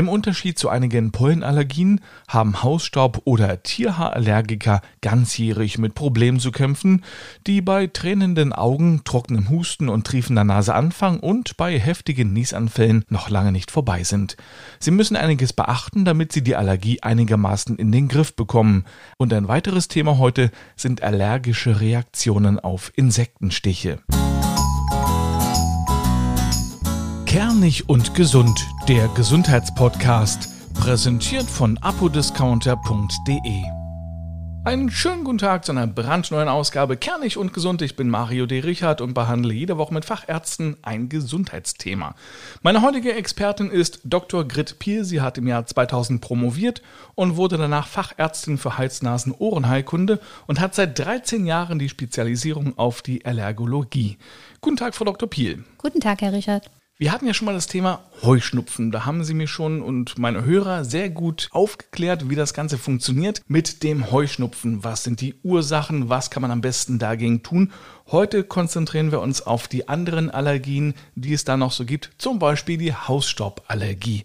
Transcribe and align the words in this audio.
Im 0.00 0.08
Unterschied 0.08 0.58
zu 0.58 0.70
einigen 0.70 1.12
Pollenallergien 1.12 2.00
haben 2.26 2.62
Hausstaub- 2.62 3.20
oder 3.26 3.62
Tierhaarallergiker 3.62 4.80
ganzjährig 5.02 5.76
mit 5.76 5.94
Problemen 5.94 6.40
zu 6.40 6.52
kämpfen, 6.52 7.04
die 7.46 7.60
bei 7.60 7.86
tränenden 7.86 8.54
Augen, 8.54 9.02
trockenem 9.04 9.50
Husten 9.50 9.90
und 9.90 10.06
triefender 10.06 10.42
Nase 10.42 10.74
anfangen 10.74 11.20
und 11.20 11.58
bei 11.58 11.78
heftigen 11.78 12.32
Niesanfällen 12.32 13.04
noch 13.10 13.28
lange 13.28 13.52
nicht 13.52 13.70
vorbei 13.70 14.02
sind. 14.02 14.38
Sie 14.78 14.90
müssen 14.90 15.16
einiges 15.16 15.52
beachten, 15.52 16.06
damit 16.06 16.32
sie 16.32 16.42
die 16.42 16.56
Allergie 16.56 17.02
einigermaßen 17.02 17.76
in 17.76 17.92
den 17.92 18.08
Griff 18.08 18.34
bekommen. 18.34 18.86
Und 19.18 19.34
ein 19.34 19.48
weiteres 19.48 19.88
Thema 19.88 20.16
heute 20.16 20.50
sind 20.76 21.02
allergische 21.02 21.82
Reaktionen 21.82 22.58
auf 22.58 22.90
Insektenstiche. 22.96 23.98
Kernig 27.30 27.88
und 27.88 28.16
gesund, 28.16 28.66
der 28.88 29.06
Gesundheitspodcast, 29.06 30.74
präsentiert 30.74 31.46
von 31.46 31.78
apodiscounter.de. 31.78 33.62
Einen 34.64 34.90
schönen 34.90 35.22
guten 35.22 35.38
Tag 35.38 35.64
zu 35.64 35.70
einer 35.70 35.86
brandneuen 35.86 36.48
Ausgabe 36.48 36.96
Kernig 36.96 37.36
und 37.36 37.52
Gesund. 37.52 37.82
Ich 37.82 37.94
bin 37.94 38.10
Mario 38.10 38.46
D. 38.46 38.58
Richard 38.58 39.00
und 39.00 39.14
behandle 39.14 39.54
jede 39.54 39.78
Woche 39.78 39.94
mit 39.94 40.04
Fachärzten 40.04 40.76
ein 40.82 41.08
Gesundheitsthema. 41.08 42.16
Meine 42.62 42.82
heutige 42.82 43.12
Expertin 43.14 43.70
ist 43.70 44.00
Dr. 44.02 44.42
Grit 44.42 44.80
Piel. 44.80 45.04
Sie 45.04 45.20
hat 45.20 45.38
im 45.38 45.46
Jahr 45.46 45.64
2000 45.64 46.20
promoviert 46.20 46.82
und 47.14 47.36
wurde 47.36 47.58
danach 47.58 47.86
Fachärztin 47.86 48.58
für 48.58 48.76
Hals-Nasen-Ohrenheilkunde 48.76 50.18
und 50.48 50.58
hat 50.58 50.74
seit 50.74 50.98
13 50.98 51.46
Jahren 51.46 51.78
die 51.78 51.88
Spezialisierung 51.88 52.76
auf 52.76 53.02
die 53.02 53.24
Allergologie. 53.24 54.18
Guten 54.60 54.78
Tag, 54.78 54.96
Frau 54.96 55.04
Dr. 55.04 55.30
Piel. 55.30 55.62
Guten 55.78 56.00
Tag, 56.00 56.22
Herr 56.22 56.32
Richard. 56.32 56.68
Wir 57.00 57.12
hatten 57.12 57.26
ja 57.26 57.32
schon 57.32 57.46
mal 57.46 57.54
das 57.54 57.66
Thema 57.66 58.04
Heuschnupfen. 58.20 58.90
Da 58.90 59.06
haben 59.06 59.24
Sie 59.24 59.32
mir 59.32 59.46
schon 59.46 59.80
und 59.80 60.18
meine 60.18 60.44
Hörer 60.44 60.84
sehr 60.84 61.08
gut 61.08 61.48
aufgeklärt, 61.50 62.28
wie 62.28 62.34
das 62.34 62.52
Ganze 62.52 62.76
funktioniert 62.76 63.40
mit 63.48 63.82
dem 63.82 64.10
Heuschnupfen. 64.10 64.84
Was 64.84 65.04
sind 65.04 65.22
die 65.22 65.34
Ursachen? 65.42 66.10
Was 66.10 66.30
kann 66.30 66.42
man 66.42 66.50
am 66.50 66.60
besten 66.60 66.98
dagegen 66.98 67.42
tun? 67.42 67.72
Heute 68.10 68.44
konzentrieren 68.44 69.12
wir 69.12 69.22
uns 69.22 69.40
auf 69.40 69.66
die 69.66 69.88
anderen 69.88 70.28
Allergien, 70.28 70.92
die 71.14 71.32
es 71.32 71.44
da 71.44 71.56
noch 71.56 71.72
so 71.72 71.86
gibt. 71.86 72.10
Zum 72.18 72.38
Beispiel 72.38 72.76
die 72.76 72.92
Hausstauballergie. 72.92 74.24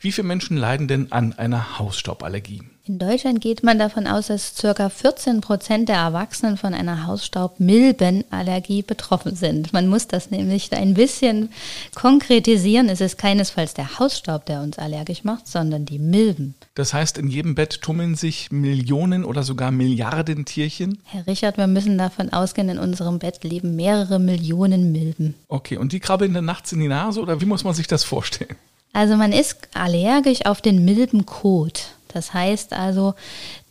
Wie 0.00 0.10
viele 0.10 0.26
Menschen 0.26 0.56
leiden 0.56 0.88
denn 0.88 1.12
an 1.12 1.34
einer 1.34 1.78
Hausstauballergie? 1.78 2.62
In 2.86 2.98
Deutschland 2.98 3.40
geht 3.40 3.62
man 3.62 3.78
davon 3.78 4.06
aus, 4.06 4.26
dass 4.26 4.56
ca. 4.60 4.90
14 4.90 5.40
Prozent 5.40 5.88
der 5.88 5.96
Erwachsenen 5.96 6.58
von 6.58 6.74
einer 6.74 7.06
Hausstaubmilbenallergie 7.06 8.82
betroffen 8.82 9.36
sind. 9.36 9.72
Man 9.72 9.88
muss 9.88 10.06
das 10.06 10.30
nämlich 10.30 10.70
ein 10.70 10.92
bisschen 10.92 11.48
konkretisieren. 11.94 12.90
Es 12.90 13.00
ist 13.00 13.16
keinesfalls 13.16 13.72
der 13.72 13.98
Hausstaub, 13.98 14.44
der 14.44 14.60
uns 14.60 14.78
allergisch 14.78 15.24
macht, 15.24 15.48
sondern 15.48 15.86
die 15.86 15.98
Milben. 15.98 16.56
Das 16.74 16.92
heißt, 16.92 17.16
in 17.16 17.28
jedem 17.28 17.54
Bett 17.54 17.80
tummeln 17.80 18.16
sich 18.16 18.52
Millionen 18.52 19.24
oder 19.24 19.44
sogar 19.44 19.70
Milliarden 19.70 20.44
Tierchen? 20.44 20.98
Herr 21.04 21.26
Richard, 21.26 21.56
wir 21.56 21.66
müssen 21.66 21.96
davon 21.96 22.34
ausgehen, 22.34 22.68
in 22.68 22.78
unserem 22.78 23.18
Bett 23.18 23.44
leben 23.44 23.76
mehrere 23.76 24.18
Millionen 24.18 24.92
Milben. 24.92 25.36
Okay, 25.48 25.78
und 25.78 25.92
die 25.92 26.00
krabbeln 26.00 26.34
dann 26.34 26.44
nachts 26.44 26.70
in 26.72 26.80
die 26.80 26.88
Nase 26.88 27.22
oder 27.22 27.40
wie 27.40 27.46
muss 27.46 27.64
man 27.64 27.72
sich 27.72 27.86
das 27.86 28.04
vorstellen? 28.04 28.56
Also 28.92 29.16
man 29.16 29.32
ist 29.32 29.56
allergisch 29.72 30.44
auf 30.44 30.60
den 30.60 30.84
Milbenkot. 30.84 31.93
Das 32.14 32.32
heißt 32.32 32.72
also, 32.72 33.14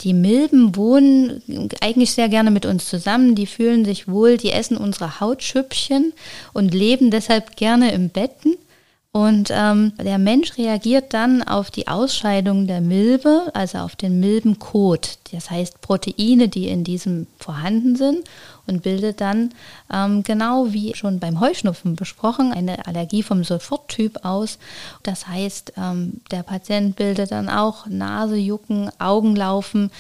die 0.02 0.13
Milben 0.13 0.75
wohnen 0.75 1.69
eigentlich 1.81 2.11
sehr 2.11 2.30
gerne 2.30 2.52
mit 2.52 2.66
uns 2.66 2.88
zusammen, 2.88 3.36
die 3.36 3.47
fühlen 3.47 3.86
sich 3.86 4.08
wohl, 4.08 4.38
die 4.38 4.52
essen 4.52 4.77
unsere 4.77 5.19
Hautschüppchen 5.19 6.13
und 6.52 6.73
leben 6.73 7.09
deshalb 7.09 7.55
gerne 7.55 7.91
im 7.94 8.09
Betten. 8.09 8.55
Und 9.16 9.52
ähm, 9.52 9.94
der 10.03 10.17
Mensch 10.17 10.58
reagiert 10.58 11.14
dann 11.14 11.44
auf 11.44 11.69
die 11.69 11.88
Ausscheidung 11.88 12.66
der 12.66 12.81
Milbe, 12.81 13.52
also 13.53 13.77
auf 13.77 13.95
den 13.95 14.19
Milbenkot, 14.19 15.19
das 15.31 15.52
heißt 15.52 15.81
Proteine, 15.81 16.47
die 16.47 16.67
in 16.67 16.83
diesem 16.83 17.27
vorhanden 17.38 17.95
sind 17.95 18.27
und 18.67 18.83
bildet 18.83 19.22
dann 19.22 19.54
ähm, 19.92 20.23
genau 20.23 20.71
wie 20.71 20.95
schon 20.95 21.20
beim 21.20 21.39
Heuschnupfen 21.39 21.95
besprochen 21.95 22.54
eine 22.54 22.86
Allergie 22.88 23.23
vom 23.23 23.43
Soforttyp 23.43 24.23
aus. 24.23 24.58
Das 25.04 25.27
heißt, 25.27 25.73
ähm, 25.77 26.21
der 26.32 26.43
Patient 26.43 26.95
bildet 26.95 27.32
dann 27.32 27.49
auch 27.49 27.88
Nasejucken, 27.88 28.89
Augenlaufen, 28.99 29.92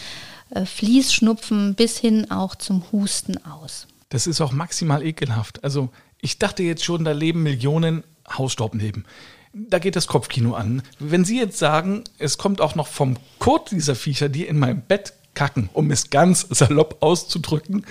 äh, 0.51 0.65
Fließschnupfen 0.65 1.75
bis 1.75 1.97
hin 1.97 2.31
auch 2.31 2.55
zum 2.55 2.83
Husten 2.91 3.37
aus. 3.45 3.87
Das 4.09 4.27
ist 4.27 4.41
auch 4.41 4.51
maximal 4.51 5.03
ekelhaft. 5.03 5.63
Also 5.63 5.89
ich 6.21 6.39
dachte 6.39 6.63
jetzt 6.63 6.83
schon, 6.83 7.03
da 7.03 7.11
leben 7.11 7.43
Millionen 7.43 8.03
Hausstaub 8.29 8.75
leben. 8.75 9.05
Da 9.53 9.77
geht 9.77 9.95
das 9.95 10.07
Kopfkino 10.07 10.53
an. 10.55 10.81
Wenn 10.99 11.25
Sie 11.25 11.37
jetzt 11.37 11.59
sagen, 11.59 12.03
es 12.17 12.37
kommt 12.37 12.59
auch 12.61 12.75
noch 12.75 12.87
vom 12.87 13.17
Kot 13.39 13.71
dieser 13.71 13.95
Viecher, 13.95 14.29
die 14.29 14.45
in 14.45 14.57
meinem 14.57 14.81
Bett 14.81 15.13
kacken, 15.35 15.69
um 15.73 15.91
es 15.91 16.09
ganz 16.09 16.47
salopp 16.49 16.97
auszudrücken, 17.01 17.85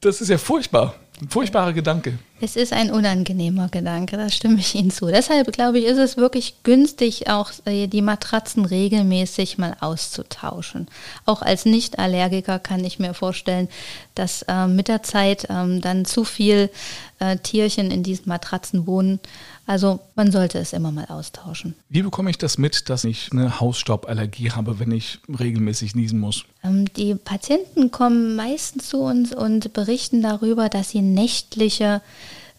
das 0.00 0.20
ist 0.20 0.28
ja 0.28 0.38
furchtbar. 0.38 0.94
Ein 1.20 1.28
furchtbarer 1.28 1.72
Gedanke. 1.72 2.18
Es 2.42 2.56
ist 2.56 2.72
ein 2.72 2.90
unangenehmer 2.90 3.68
Gedanke, 3.68 4.16
da 4.16 4.30
stimme 4.30 4.60
ich 4.60 4.74
Ihnen 4.74 4.90
zu. 4.90 5.06
Deshalb 5.08 5.52
glaube 5.52 5.78
ich, 5.78 5.84
ist 5.84 5.98
es 5.98 6.16
wirklich 6.16 6.62
günstig, 6.62 7.28
auch 7.28 7.50
äh, 7.66 7.86
die 7.86 8.00
Matratzen 8.00 8.64
regelmäßig 8.64 9.58
mal 9.58 9.76
auszutauschen. 9.80 10.88
Auch 11.26 11.42
als 11.42 11.66
Nicht-Allergiker 11.66 12.58
kann 12.58 12.82
ich 12.82 12.98
mir 12.98 13.12
vorstellen, 13.12 13.68
dass 14.14 14.42
äh, 14.48 14.66
mit 14.66 14.88
der 14.88 15.02
Zeit 15.02 15.48
ähm, 15.50 15.82
dann 15.82 16.06
zu 16.06 16.24
viel 16.24 16.70
äh, 17.18 17.36
Tierchen 17.36 17.90
in 17.90 18.02
diesen 18.02 18.28
Matratzen 18.28 18.86
wohnen. 18.86 19.20
Also 19.66 20.00
man 20.16 20.32
sollte 20.32 20.58
es 20.58 20.72
immer 20.72 20.90
mal 20.90 21.04
austauschen. 21.06 21.74
Wie 21.90 22.02
bekomme 22.02 22.30
ich 22.30 22.38
das 22.38 22.58
mit, 22.58 22.88
dass 22.88 23.04
ich 23.04 23.28
eine 23.30 23.60
Hausstauballergie 23.60 24.50
habe, 24.50 24.80
wenn 24.80 24.90
ich 24.90 25.20
regelmäßig 25.28 25.94
niesen 25.94 26.18
muss? 26.18 26.44
Ähm, 26.64 26.92
die 26.94 27.14
Patienten 27.14 27.90
kommen 27.90 28.34
meistens 28.34 28.88
zu 28.88 28.98
uns 28.98 29.34
und 29.34 29.72
berichten 29.72 30.22
darüber, 30.22 30.68
dass 30.68 30.90
sie 30.90 31.02
nächtliche 31.02 32.00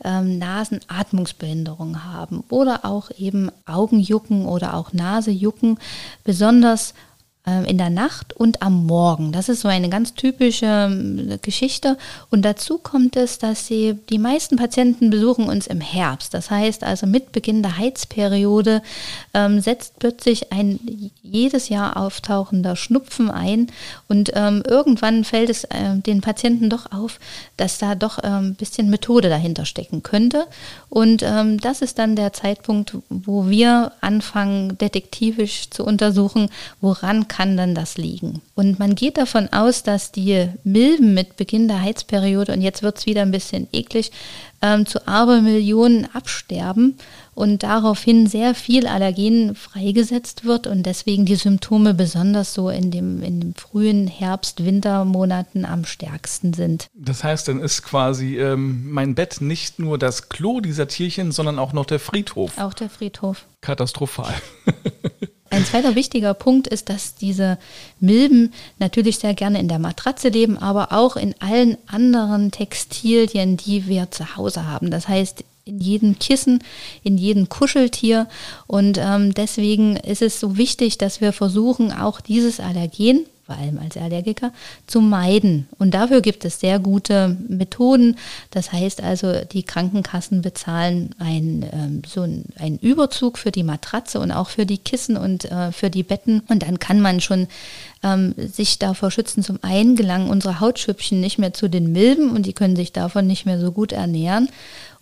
ähm, 0.04 0.38
Nasenatmungsbehinderung 0.38 2.04
haben 2.04 2.44
oder 2.50 2.86
auch 2.86 3.12
eben 3.18 3.52
Augenjucken 3.66 4.46
oder 4.46 4.74
auch 4.74 4.94
Nasejucken, 4.94 5.78
besonders 6.24 6.94
in 7.44 7.80
der 7.80 7.90
Nacht 7.90 8.34
und 8.34 8.62
am 8.62 8.86
Morgen. 8.86 9.32
Das 9.32 9.50
ist 9.50 9.62
so 9.62 9.68
eine 9.68 9.90
ganz 9.90 10.14
typische 10.14 10.66
ähm, 10.68 11.40
Geschichte. 11.42 11.98
Und 12.30 12.44
dazu 12.44 12.78
kommt 12.78 13.16
es, 13.16 13.40
dass 13.40 13.66
sie, 13.66 13.98
die 14.10 14.20
meisten 14.20 14.58
Patienten 14.58 15.10
besuchen 15.10 15.46
uns 15.46 15.66
im 15.66 15.82
Herbst. 15.82 16.36
Das 16.36 16.52
heißt 16.52 16.84
also 16.84 17.08
mit 17.08 17.32
Beginn 17.32 17.64
der 17.64 17.80
Heizperiode 17.80 18.84
ähm, 19.34 19.60
setzt 19.60 19.98
plötzlich 19.98 20.52
ein 20.52 20.80
jedes 21.24 21.70
Jahr 21.70 21.98
auftauchender 21.98 22.76
Schnupfen 22.76 23.32
ein. 23.32 23.72
Und 24.08 24.32
ähm, 24.36 24.62
irgendwann 24.68 25.24
fällt 25.24 25.50
es 25.50 25.64
äh, 25.64 25.96
den 25.96 26.22
Patienten 26.22 26.70
doch 26.70 26.92
auf, 26.92 27.20
dass 27.58 27.80
da 27.80 27.96
doch 27.96 28.20
ein 28.20 28.46
ähm, 28.46 28.56
bisschen 28.56 28.90
Methode 28.92 29.30
dahinter 29.30 29.66
stecken 29.66 30.04
könnte. 30.04 30.46
Und 30.90 31.24
ähm, 31.24 31.60
das 31.60 31.82
ist 31.82 31.98
dann 31.98 32.16
der 32.16 32.34
Zeitpunkt, 32.34 32.98
wo 33.10 33.50
wir 33.50 33.94
anfangen, 34.02 34.78
detektivisch 34.78 35.70
zu 35.72 35.84
untersuchen, 35.84 36.50
woran 36.82 37.28
kann 37.32 37.56
denn 37.56 37.74
das 37.74 37.98
liegen? 37.98 38.42
Und 38.56 38.78
man 38.78 38.94
geht 38.94 39.18
davon 39.18 39.48
aus, 39.54 39.84
dass 39.84 40.12
die 40.12 40.50
Milben 40.66 41.14
mit 41.14 41.38
Beginn 41.38 41.70
der 41.70 41.82
Heizperiode, 41.82 42.52
und 42.52 42.62
jetzt 42.62 42.84
wird 42.84 42.98
es 42.98 43.06
wieder 43.06 43.22
ein 43.22 43.32
bisschen 43.32 43.70
eklig, 43.72 44.12
ähm, 44.62 44.86
zu 44.86 45.08
Abermillionen 45.08 46.14
absterben 46.14 46.98
und 47.34 47.64
daraufhin 47.64 48.28
sehr 48.28 48.54
viel 48.54 48.86
Allergen 48.86 49.56
freigesetzt 49.56 50.44
wird 50.44 50.68
und 50.68 50.84
deswegen 50.84 51.26
die 51.26 51.38
Symptome 51.38 51.94
besonders 51.94 52.54
so 52.54 52.70
in 52.70 52.92
dem, 52.92 53.24
in 53.24 53.40
dem 53.40 53.56
frühen 53.56 54.08
Herbst-Wintermonaten 54.08 55.64
am 55.64 55.86
stärksten 55.86 56.52
sind. 56.52 56.88
Das 56.94 57.24
heißt, 57.24 57.48
dann 57.48 57.62
ist 57.62 57.82
quasi 57.82 58.38
ähm, 58.38 58.92
mein 58.92 59.16
Bett 59.16 59.40
nicht 59.40 59.80
nur 59.80 59.98
das 59.98 60.28
Klo 60.28 60.60
dieser 60.60 60.90
Tierchen, 60.90 61.32
sondern 61.32 61.60
auch 61.60 61.72
noch 61.72 61.86
der 61.86 62.00
Friedhof. 62.00 62.58
Auch 62.58 62.74
der 62.74 62.90
Friedhof. 62.90 63.46
Katastrophal. 63.62 64.34
Ein 65.52 65.66
zweiter 65.66 65.96
wichtiger 65.96 66.34
Punkt 66.34 66.68
ist, 66.68 66.88
dass 66.88 67.16
diese 67.16 67.58
Milben 68.00 68.54
natürlich 68.80 69.20
sehr 69.20 69.34
gerne 69.34 69.60
in 69.60 69.68
der 69.68 69.80
Matratze 69.80 70.30
leben, 70.30 70.58
aber 70.58 70.94
auch 70.94 71.18
in 71.18 71.36
allen 71.40 71.78
anderen 71.88 72.52
Textilien, 72.52 73.58
die 73.58 73.86
wir 73.86 74.10
zu 74.12 74.38
Hause 74.38 74.66
haben. 74.66 74.92
Das 74.92 75.10
heißt, 75.10 75.44
in 75.66 75.80
jedem 75.82 76.18
Kissen, 76.18 76.64
in 77.04 77.18
jedem 77.18 77.50
Kuscheltier. 77.50 78.28
Und 78.66 78.98
ähm, 78.98 79.34
deswegen 79.34 79.98
ist 79.98 80.22
es 80.22 80.40
so 80.40 80.58
wichtig, 80.58 80.98
dass 80.98 81.20
wir 81.20 81.34
versuchen, 81.34 81.92
auch 81.92 82.22
dieses 82.22 82.62
Allergen 82.62 83.26
vor 83.52 83.60
allem 83.60 83.80
als 83.80 83.98
Allergiker, 83.98 84.52
zu 84.88 85.02
meiden. 85.02 85.68
Und 85.78 85.94
dafür 85.94 86.22
gibt 86.22 86.46
es 86.46 86.60
sehr 86.60 86.80
gute 86.80 87.38
Methoden. 87.50 88.16
Das 88.52 88.72
heißt 88.72 89.04
also, 89.04 89.44
die 89.52 89.64
Krankenkassen 89.64 90.42
bezahlen 90.42 91.14
ein, 91.20 91.66
ähm, 91.74 92.02
so 92.08 92.22
einen 92.22 92.80
Überzug 92.80 93.38
für 93.38 93.52
die 93.52 93.64
Matratze 93.64 94.20
und 94.20 94.32
auch 94.32 94.50
für 94.50 94.66
die 94.66 94.78
Kissen 94.78 95.18
und 95.18 95.46
äh, 95.52 95.72
für 95.74 95.90
die 95.90 96.04
Betten. 96.04 96.42
Und 96.48 96.64
dann 96.64 96.80
kann 96.80 97.02
man 97.02 97.20
schon 97.20 97.48
ähm, 98.04 98.34
sich 98.38 98.80
davor 98.80 99.12
schützen. 99.12 99.44
Zum 99.44 99.60
einen 99.62 99.98
gelangen 99.98 100.30
unsere 100.30 100.62
Hautschüppchen 100.62 101.20
nicht 101.20 101.38
mehr 101.38 101.54
zu 101.54 101.70
den 101.70 101.92
Milben 101.92 102.32
und 102.32 102.46
die 102.46 102.54
können 102.54 102.78
sich 102.78 102.94
davon 102.94 103.28
nicht 103.28 103.46
mehr 103.46 103.60
so 103.60 103.72
gut 103.74 103.92
ernähren. 103.92 104.48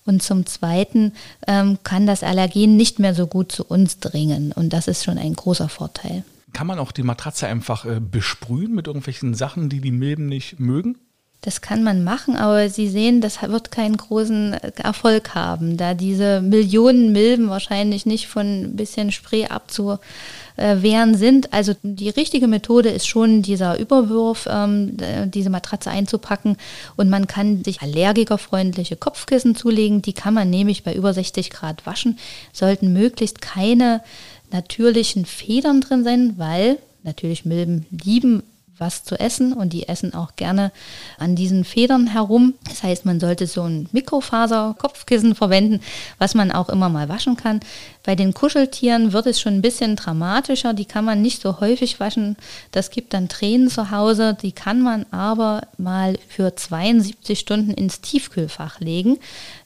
Und 0.06 0.24
zum 0.24 0.48
Zweiten 0.48 1.14
ähm, 1.46 1.78
kann 1.84 2.08
das 2.08 2.24
Allergen 2.24 2.78
nicht 2.78 2.98
mehr 2.98 3.14
so 3.14 3.28
gut 3.28 3.52
zu 3.52 3.64
uns 3.64 4.00
dringen. 4.00 4.52
Und 4.54 4.74
das 4.74 4.88
ist 4.88 5.04
schon 5.04 5.20
ein 5.20 5.36
großer 5.36 5.70
Vorteil. 5.70 6.24
Kann 6.54 6.68
man 6.68 6.80
auch 6.80 6.92
die 6.92 7.04
Matratze 7.04 7.48
einfach 7.48 7.86
äh, 7.86 8.00
besprühen 8.00 8.74
mit 8.74 8.88
irgendwelchen 8.88 9.34
Sachen, 9.34 9.70
die 9.70 9.82
die 9.82 9.92
Milben 9.92 10.28
nicht 10.28 10.60
mögen? 10.60 10.98
Das 11.42 11.62
kann 11.62 11.84
man 11.84 12.04
machen, 12.04 12.36
aber 12.36 12.70
Sie 12.70 12.90
sehen, 12.90 13.22
das 13.22 13.42
wird 13.42 13.72
keinen 13.72 13.96
großen 13.96 14.56
Erfolg 14.76 15.36
haben, 15.36 15.78
da 15.78 15.94
diese 15.94 16.42
Millionen 16.42 17.14
Milben 17.14 17.48
wahrscheinlich 17.48 18.06
nicht 18.06 18.28
von 18.28 18.64
ein 18.64 18.76
bisschen 18.76 19.14
Spray 19.14 19.46
abzuwehren 19.46 21.16
sind. 21.16 21.54
Also 21.54 21.76
die 21.82 22.10
richtige 22.10 22.50
Methode 22.50 22.90
ist 22.90 23.08
schon 23.08 23.42
dieser 23.42 23.80
Überwurf, 23.80 24.50
ähm, 24.52 24.98
diese 25.32 25.50
Matratze 25.50 25.90
einzupacken 25.90 26.58
und 26.98 27.10
man 27.10 27.26
kann 27.26 27.64
sich 27.64 27.82
allergikerfreundliche 27.82 28.98
Kopfkissen 28.98 29.56
zulegen. 29.56 30.02
Die 30.02 30.12
kann 30.12 30.34
man 30.34 30.50
nämlich 30.50 30.84
bei 30.84 30.94
über 30.94 31.14
60 31.14 31.52
Grad 31.52 31.86
waschen, 31.86 32.20
sollten 32.52 32.92
möglichst 32.92 33.42
keine 33.42 34.02
natürlichen 34.52 35.26
Federn 35.26 35.82
drin 35.82 36.04
sein, 36.04 36.34
weil 36.38 36.78
natürlich 37.04 37.46
Milben 37.46 37.86
lieben 37.90 38.44
was 38.80 39.04
zu 39.04 39.20
essen 39.20 39.54
und 39.54 39.74
die 39.74 39.88
essen 39.88 40.14
auch 40.14 40.36
gerne 40.36 40.72
an 41.18 41.36
diesen 41.36 41.64
Federn 41.66 42.08
herum. 42.08 42.56
Das 42.68 42.84
heißt, 42.84 43.06
man 43.06 43.20
sollte 43.20 43.46
so 43.46 43.64
ein 43.64 43.90
Mikrofaser-Kopfkissen 43.92 45.36
verwenden, 45.36 45.82
was 46.18 46.34
man 46.34 46.52
auch 46.52 46.70
immer 46.70 46.90
mal 46.90 47.10
waschen 47.10 47.36
kann. 47.36 47.60
Bei 48.04 48.16
den 48.16 48.34
Kuscheltieren 48.34 49.14
wird 49.14 49.28
es 49.28 49.40
schon 49.40 49.56
ein 49.56 49.62
bisschen 49.62 49.96
dramatischer. 49.96 50.74
Die 50.74 50.86
kann 50.86 51.06
man 51.06 51.22
nicht 51.22 51.42
so 51.42 51.60
häufig 51.60 52.00
waschen. 52.00 52.38
Das 52.72 52.90
gibt 52.90 53.14
dann 53.14 53.30
Tränen 53.30 53.70
zu 53.70 53.92
Hause. 53.92 54.36
Die 54.42 54.54
kann 54.54 54.82
man 54.82 55.06
aber 55.12 55.62
mal 55.78 56.18
für 56.28 56.56
72 56.56 57.40
Stunden 57.40 57.72
ins 57.72 58.02
Tiefkühlfach 58.02 58.80
legen. 58.80 59.18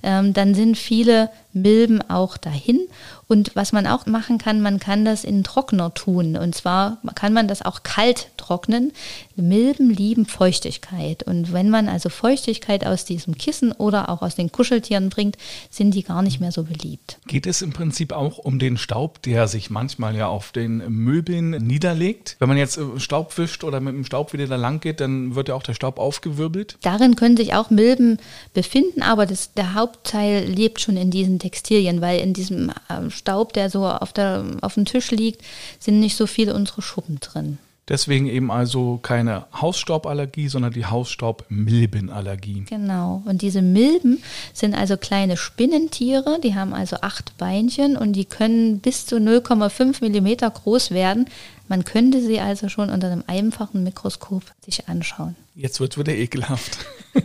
Ähm, 0.02 0.34
dann 0.34 0.56
sind 0.56 0.78
viele 0.78 1.30
Milben 1.54 2.02
auch 2.10 2.38
dahin. 2.38 2.82
Und 3.28 3.56
was 3.56 3.72
man 3.72 3.88
auch 3.88 4.06
machen 4.06 4.38
kann, 4.38 4.62
man 4.62 4.80
kann 4.80 5.06
das 5.06 5.24
in 5.24 5.44
Trockner 5.44 5.94
tun. 5.94 6.36
Und 6.36 6.56
zwar 6.56 6.98
kann 7.16 7.34
man 7.34 7.48
das 7.48 7.62
auch 7.62 7.84
kalt 7.84 8.30
trocknen. 8.38 8.92
Milben 9.36 9.90
lieben 9.90 10.26
Feuchtigkeit. 10.26 11.24
Und 11.24 11.54
wenn 11.54 11.70
man 11.70 11.90
also 11.90 12.10
Feuchtigkeit 12.10 12.86
aus 12.86 13.06
diesem 13.06 13.38
Kissen 13.38 13.72
oder 13.72 14.10
auch 14.10 14.22
aus 14.22 14.36
den 14.36 14.52
Kuscheltieren 14.52 15.10
bringt, 15.10 15.38
sind 15.70 15.94
die 15.94 16.04
gar 16.04 16.22
nicht 16.22 16.40
mehr 16.40 16.52
so 16.52 16.64
beliebt. 16.64 17.20
Geht 17.28 17.48
es 17.48 17.62
im 17.62 17.74
Prinzip 17.74 18.12
auch 18.14 18.38
um 18.38 18.60
den 18.60 18.78
Staub, 18.78 19.22
der 19.22 19.48
sich 19.48 19.70
manchmal 19.70 20.16
ja 20.16 20.28
auf 20.28 20.52
den 20.52 20.78
Möbeln 20.90 21.52
niederlegt? 21.52 22.36
Wenn 22.40 22.50
man 22.50 22.58
jetzt 22.58 22.78
äh, 22.78 23.00
Staub 23.00 23.38
wischt 23.38 23.64
oder 23.64 23.80
mit 23.80 23.94
dem 23.94 24.06
Staub 24.06 24.34
wieder 24.34 24.48
da 24.48 24.56
lang 24.56 24.80
geht, 24.80 25.00
dann 25.00 25.36
wird 25.36 25.50
ja 25.50 25.56
auch 25.56 25.64
der 25.64 25.74
Staub 25.74 26.00
aufgewirbelt? 26.00 26.78
Darin 26.82 27.16
können 27.16 27.38
sich 27.38 27.54
auch 27.54 27.70
Milben 27.70 28.18
befinden, 28.54 29.02
aber 29.02 29.26
das, 29.26 29.54
der 29.54 29.74
Hauptteil 29.74 30.46
lebt 30.46 30.82
schon 30.82 30.98
in 30.98 31.12
diesen 31.12 31.40
Textilien, 31.40 32.02
weil 32.02 32.20
in 32.20 32.34
diesem 32.34 32.70
äh, 32.70 33.10
Staub, 33.10 33.54
der 33.54 33.70
so 33.70 33.88
auf, 33.88 34.14
der, 34.14 34.46
auf 34.62 34.76
dem 34.76 34.86
Tisch 34.86 35.12
liegt, 35.12 35.42
sind 35.80 36.00
nicht 36.00 36.16
so 36.16 36.28
viele 36.28 36.54
unsere 36.54 36.82
Schuppen 36.82 37.20
drin. 37.20 37.58
Deswegen 37.90 38.28
eben 38.28 38.50
also 38.50 38.98
keine 39.02 39.46
Hausstauballergie, 39.54 40.48
sondern 40.48 40.72
die 40.72 40.86
Hausstaubmilbenallergie. 40.86 42.64
Genau. 42.70 43.22
Und 43.26 43.42
diese 43.42 43.62
Milben 43.62 44.24
sind 44.54 44.74
also 44.74 44.96
kleine 44.96 45.36
Spinnentiere, 45.36 46.40
die 46.42 46.56
haben 46.56 46.74
also 46.74 46.98
acht 47.02 47.38
Beinchen 47.38 47.98
und 47.98 48.14
die 48.14 48.24
können 48.24 48.80
bis 48.80 49.06
zu 49.06 49.18
0,5 49.18 49.98
Millimeter 50.00 50.50
groß 50.50 50.92
werden. 50.92 51.26
Man 51.68 51.84
könnte 51.84 52.22
sie 52.22 52.40
also 52.40 52.70
schon 52.70 52.90
unter 52.90 53.12
einem 53.12 53.24
einfachen 53.28 53.84
Mikroskop 53.84 54.44
sich 54.64 54.88
anschauen. 54.88 55.36
Jetzt 55.56 55.82
wird 55.82 55.94
es 55.94 55.98
wieder 55.98 56.14
ekelhaft. 56.14 56.78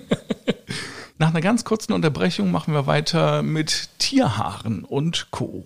Nach 1.19 1.31
einer 1.31 1.41
ganz 1.41 1.65
kurzen 1.65 1.93
Unterbrechung 1.93 2.51
machen 2.51 2.75
wir 2.75 2.87
weiter 2.87 3.43
mit 3.43 3.91
Tierhaaren 3.99 4.85
und 4.85 5.31
Co. 5.31 5.65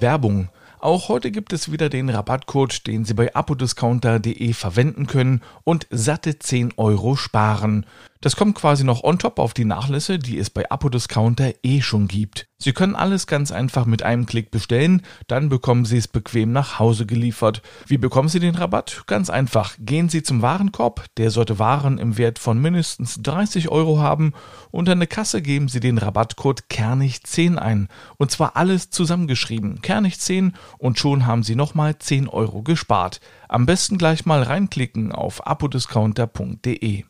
Werbung. 0.00 0.48
Auch 0.80 1.08
heute 1.08 1.32
gibt 1.32 1.52
es 1.52 1.72
wieder 1.72 1.88
den 1.88 2.08
Rabattcode, 2.08 2.86
den 2.86 3.04
Sie 3.04 3.14
bei 3.14 3.34
apodiscounter.de 3.34 4.52
verwenden 4.52 5.06
können 5.06 5.42
und 5.64 5.88
satte 5.90 6.38
10 6.38 6.74
Euro 6.76 7.16
sparen. 7.16 7.84
Das 8.20 8.34
kommt 8.34 8.56
quasi 8.56 8.82
noch 8.82 9.04
on 9.04 9.18
top 9.18 9.38
auf 9.38 9.54
die 9.54 9.64
Nachlässe, 9.64 10.18
die 10.18 10.38
es 10.38 10.50
bei 10.50 10.68
Apodiscounter 10.70 11.52
eh 11.62 11.80
schon 11.80 12.08
gibt. 12.08 12.48
Sie 12.60 12.72
können 12.72 12.96
alles 12.96 13.28
ganz 13.28 13.52
einfach 13.52 13.86
mit 13.86 14.02
einem 14.02 14.26
Klick 14.26 14.50
bestellen, 14.50 15.02
dann 15.28 15.48
bekommen 15.48 15.84
Sie 15.84 15.96
es 15.96 16.08
bequem 16.08 16.50
nach 16.50 16.80
Hause 16.80 17.06
geliefert. 17.06 17.62
Wie 17.86 17.98
bekommen 17.98 18.28
Sie 18.28 18.40
den 18.40 18.56
Rabatt? 18.56 19.04
Ganz 19.06 19.30
einfach. 19.30 19.76
Gehen 19.78 20.08
Sie 20.08 20.24
zum 20.24 20.42
Warenkorb, 20.42 21.06
der 21.18 21.30
sollte 21.30 21.60
Waren 21.60 21.98
im 21.98 22.18
Wert 22.18 22.40
von 22.40 22.60
mindestens 22.60 23.22
30 23.22 23.68
Euro 23.68 24.00
haben 24.00 24.32
und 24.72 24.88
an 24.88 24.98
der 24.98 25.06
Kasse 25.06 25.40
geben 25.40 25.68
Sie 25.68 25.78
den 25.78 25.98
Rabattcode 25.98 26.64
Kernig10 26.68 27.56
ein. 27.56 27.86
Und 28.16 28.32
zwar 28.32 28.56
alles 28.56 28.90
zusammengeschrieben. 28.90 29.80
Kernig10 29.80 30.52
und 30.78 30.98
schon 30.98 31.26
haben 31.26 31.44
Sie 31.44 31.54
nochmal 31.54 31.96
10 31.96 32.28
Euro 32.28 32.62
gespart. 32.62 33.20
Am 33.48 33.66
besten 33.66 33.98
gleich 33.98 34.26
mal 34.26 34.42
reinklicken 34.42 35.12
auf 35.12 35.46
apodiscounter.de. 35.46 37.04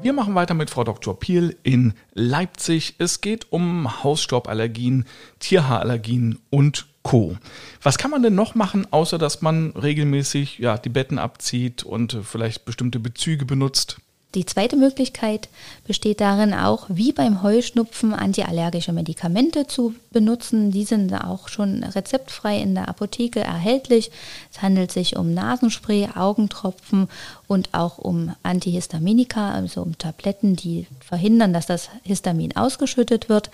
Wir 0.00 0.12
machen 0.12 0.36
weiter 0.36 0.54
mit 0.54 0.70
Frau 0.70 0.84
Dr. 0.84 1.18
Piel 1.18 1.56
in 1.64 1.92
Leipzig. 2.14 2.94
Es 2.98 3.20
geht 3.20 3.50
um 3.50 4.04
Hausstauballergien, 4.04 5.06
Tierhaarallergien 5.40 6.38
und 6.50 6.86
Co. 7.02 7.36
Was 7.82 7.98
kann 7.98 8.12
man 8.12 8.22
denn 8.22 8.36
noch 8.36 8.54
machen, 8.54 8.86
außer 8.92 9.18
dass 9.18 9.42
man 9.42 9.72
regelmäßig 9.72 10.58
ja, 10.58 10.78
die 10.78 10.88
Betten 10.88 11.18
abzieht 11.18 11.82
und 11.82 12.16
vielleicht 12.22 12.64
bestimmte 12.64 13.00
Bezüge 13.00 13.44
benutzt? 13.44 13.98
Die 14.34 14.44
zweite 14.44 14.76
Möglichkeit 14.76 15.48
besteht 15.86 16.20
darin, 16.20 16.52
auch 16.52 16.84
wie 16.90 17.12
beim 17.12 17.42
Heuschnupfen 17.42 18.12
antiallergische 18.12 18.92
Medikamente 18.92 19.66
zu 19.66 19.94
benutzen. 20.10 20.70
Die 20.70 20.84
sind 20.84 21.14
auch 21.14 21.48
schon 21.48 21.82
rezeptfrei 21.82 22.60
in 22.60 22.74
der 22.74 22.88
Apotheke 22.90 23.40
erhältlich. 23.40 24.10
Es 24.52 24.60
handelt 24.60 24.92
sich 24.92 25.16
um 25.16 25.32
Nasenspray, 25.32 26.10
Augentropfen 26.14 27.08
und 27.48 27.70
auch 27.72 27.96
um 27.96 28.34
Antihistaminika, 28.42 29.52
also 29.52 29.82
um 29.82 29.96
Tabletten, 29.96 30.54
die 30.54 30.86
verhindern, 31.00 31.54
dass 31.54 31.66
das 31.66 31.88
Histamin 32.04 32.54
ausgeschüttet 32.54 33.30
wird. 33.30 33.50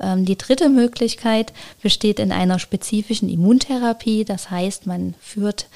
Ähm, 0.00 0.24
die 0.24 0.38
dritte 0.38 0.68
Möglichkeit 0.68 1.52
besteht 1.82 2.20
in 2.20 2.30
einer 2.30 2.60
spezifischen 2.60 3.28
Immuntherapie. 3.28 4.24
Das 4.24 4.50
heißt, 4.50 4.86
man 4.86 5.14
führt 5.20 5.66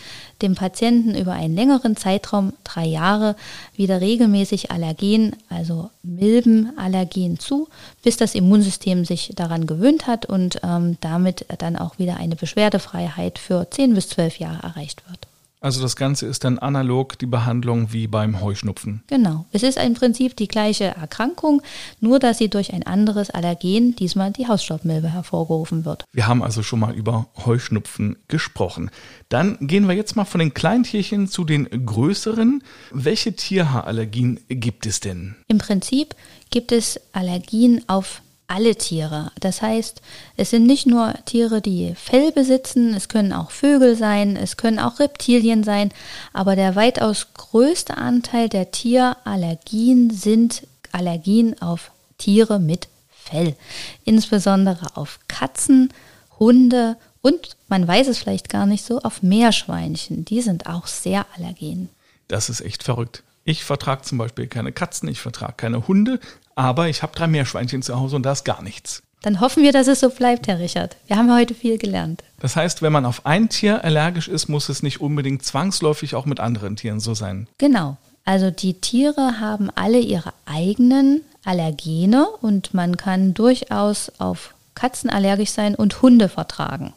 dem 0.42 0.54
Patienten 0.54 1.16
über 1.16 1.32
einen 1.32 1.56
längeren 1.56 1.96
Zeitraum, 1.96 2.52
drei 2.62 2.86
Jahre, 2.86 3.34
wieder 3.74 4.00
regelmäßig 4.00 4.70
Allergen, 4.70 5.34
also 5.48 5.90
Milbenallergen 6.04 7.40
zu, 7.40 7.68
bis 8.04 8.16
das 8.16 8.36
Immunsystem 8.36 9.04
sich 9.04 9.32
daran 9.34 9.66
gewöhnt 9.66 10.06
hat 10.06 10.24
und 10.24 10.60
ähm, 10.62 10.98
damit 11.00 11.46
dann 11.58 11.76
auch 11.76 11.98
wieder 11.98 12.18
eine 12.18 12.36
Beschwerdefreiheit 12.36 13.40
für 13.40 13.68
zehn 13.70 13.94
bis 13.94 14.08
zwölf 14.08 14.38
Jahre 14.38 14.62
erreicht 14.62 15.02
wird. 15.08 15.26
Also 15.60 15.80
das 15.80 15.96
Ganze 15.96 16.26
ist 16.26 16.44
dann 16.44 16.58
analog 16.58 17.18
die 17.18 17.26
Behandlung 17.26 17.92
wie 17.92 18.06
beim 18.06 18.40
Heuschnupfen. 18.40 19.02
Genau. 19.06 19.46
Es 19.52 19.62
ist 19.62 19.78
im 19.78 19.94
Prinzip 19.94 20.36
die 20.36 20.48
gleiche 20.48 20.84
Erkrankung, 20.84 21.62
nur 22.00 22.18
dass 22.18 22.38
sie 22.38 22.48
durch 22.48 22.72
ein 22.72 22.82
anderes 22.82 23.30
Allergen, 23.30 23.96
diesmal 23.96 24.32
die 24.32 24.46
Hausstaubmilbe, 24.46 25.08
hervorgerufen 25.08 25.84
wird. 25.84 26.04
Wir 26.12 26.26
haben 26.26 26.42
also 26.42 26.62
schon 26.62 26.80
mal 26.80 26.94
über 26.94 27.28
Heuschnupfen 27.44 28.16
gesprochen. 28.28 28.90
Dann 29.28 29.56
gehen 29.60 29.88
wir 29.88 29.94
jetzt 29.94 30.14
mal 30.14 30.26
von 30.26 30.40
den 30.40 30.52
Kleintierchen 30.52 31.26
zu 31.26 31.44
den 31.44 31.68
größeren. 31.86 32.62
Welche 32.92 33.34
Tierhaarallergien 33.34 34.40
gibt 34.48 34.86
es 34.86 35.00
denn? 35.00 35.36
Im 35.48 35.58
Prinzip 35.58 36.14
gibt 36.50 36.70
es 36.70 37.00
Allergien 37.12 37.82
auf 37.88 38.20
alle 38.48 38.76
Tiere. 38.76 39.32
Das 39.40 39.62
heißt, 39.62 40.00
es 40.36 40.50
sind 40.50 40.66
nicht 40.66 40.86
nur 40.86 41.14
Tiere, 41.24 41.60
die 41.60 41.94
Fell 41.94 42.32
besitzen, 42.32 42.94
es 42.94 43.08
können 43.08 43.32
auch 43.32 43.50
Vögel 43.50 43.96
sein, 43.96 44.36
es 44.36 44.56
können 44.56 44.78
auch 44.78 45.00
Reptilien 45.00 45.64
sein, 45.64 45.92
aber 46.32 46.56
der 46.56 46.76
weitaus 46.76 47.28
größte 47.34 47.96
Anteil 47.96 48.48
der 48.48 48.70
Tierallergien 48.70 50.10
sind 50.10 50.66
Allergien 50.92 51.60
auf 51.60 51.90
Tiere 52.18 52.58
mit 52.58 52.88
Fell, 53.10 53.56
insbesondere 54.04 54.96
auf 54.96 55.18
Katzen, 55.28 55.92
Hunde 56.38 56.96
und 57.22 57.56
man 57.68 57.88
weiß 57.88 58.06
es 58.06 58.18
vielleicht 58.18 58.48
gar 58.48 58.66
nicht 58.66 58.84
so, 58.84 59.00
auf 59.00 59.22
Meerschweinchen. 59.22 60.24
Die 60.24 60.42
sind 60.42 60.66
auch 60.66 60.86
sehr 60.86 61.26
allergen. 61.36 61.88
Das 62.28 62.48
ist 62.48 62.60
echt 62.60 62.84
verrückt. 62.84 63.24
Ich 63.42 63.64
vertrage 63.64 64.02
zum 64.02 64.18
Beispiel 64.18 64.46
keine 64.46 64.72
Katzen, 64.72 65.08
ich 65.08 65.20
vertrage 65.20 65.54
keine 65.56 65.88
Hunde, 65.88 66.20
aber 66.56 66.88
ich 66.88 67.02
habe 67.02 67.14
drei 67.14 67.28
Meerschweinchen 67.28 67.82
zu 67.82 67.96
Hause 67.98 68.16
und 68.16 68.24
da 68.24 68.32
ist 68.32 68.44
gar 68.44 68.62
nichts. 68.62 69.02
Dann 69.22 69.40
hoffen 69.40 69.62
wir, 69.62 69.72
dass 69.72 69.86
es 69.86 70.00
so 70.00 70.10
bleibt, 70.10 70.46
Herr 70.46 70.58
Richard. 70.58 70.96
Wir 71.06 71.16
haben 71.16 71.32
heute 71.32 71.54
viel 71.54 71.78
gelernt. 71.78 72.22
Das 72.40 72.56
heißt, 72.56 72.82
wenn 72.82 72.92
man 72.92 73.06
auf 73.06 73.24
ein 73.24 73.48
Tier 73.48 73.84
allergisch 73.84 74.28
ist, 74.28 74.48
muss 74.48 74.68
es 74.68 74.82
nicht 74.82 75.00
unbedingt 75.00 75.44
zwangsläufig 75.44 76.14
auch 76.14 76.26
mit 76.26 76.40
anderen 76.40 76.76
Tieren 76.76 77.00
so 77.00 77.14
sein. 77.14 77.48
Genau. 77.58 77.96
Also 78.24 78.50
die 78.50 78.74
Tiere 78.74 79.40
haben 79.40 79.70
alle 79.74 80.00
ihre 80.00 80.32
eigenen 80.46 81.22
Allergene 81.44 82.26
und 82.40 82.74
man 82.74 82.96
kann 82.96 83.34
durchaus 83.34 84.10
auf 84.18 84.54
Katzen 84.74 85.10
allergisch 85.10 85.50
sein 85.50 85.74
und 85.74 86.02
Hunde 86.02 86.28
vertragen. 86.28 86.92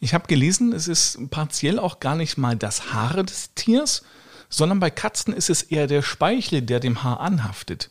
Ich 0.00 0.14
habe 0.14 0.26
gelesen, 0.26 0.72
es 0.72 0.88
ist 0.88 1.18
partiell 1.30 1.78
auch 1.78 2.00
gar 2.00 2.16
nicht 2.16 2.38
mal 2.38 2.56
das 2.56 2.92
Haar 2.92 3.22
des 3.22 3.50
Tiers, 3.54 4.02
sondern 4.48 4.80
bei 4.80 4.90
Katzen 4.90 5.34
ist 5.34 5.50
es 5.50 5.62
eher 5.62 5.86
der 5.86 6.02
Speichel, 6.02 6.62
der 6.62 6.80
dem 6.80 7.02
Haar 7.02 7.20
anhaftet. 7.20 7.90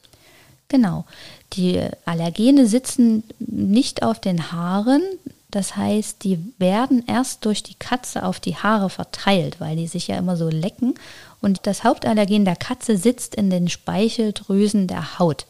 Genau. 0.74 1.06
Die 1.54 1.80
Allergene 2.04 2.66
sitzen 2.66 3.24
nicht 3.38 4.02
auf 4.02 4.20
den 4.20 4.52
Haaren, 4.52 5.04
das 5.52 5.78
heißt, 5.78 6.24
die 6.24 6.40
werden 6.58 7.04
erst 7.06 7.46
durch 7.46 7.62
die 7.62 7.76
Katze 7.76 8.24
auf 8.24 8.40
die 8.40 8.56
Haare 8.56 8.90
verteilt, 8.90 9.60
weil 9.60 9.76
die 9.76 9.86
sich 9.86 10.08
ja 10.08 10.18
immer 10.18 10.36
so 10.36 10.50
lecken. 10.50 10.96
Und 11.42 11.68
das 11.68 11.84
Hauptallergen 11.84 12.44
der 12.44 12.56
Katze 12.56 12.98
sitzt 12.98 13.36
in 13.36 13.52
den 13.52 13.70
Speicheldrüsen 13.70 14.88
der 14.88 15.20
Haut. 15.20 15.46